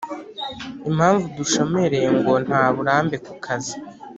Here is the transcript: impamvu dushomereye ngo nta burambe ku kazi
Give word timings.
impamvu 0.89 1.25
dushomereye 1.37 2.07
ngo 2.17 2.33
nta 2.45 2.63
burambe 2.75 3.15
ku 3.25 3.33
kazi 3.43 3.75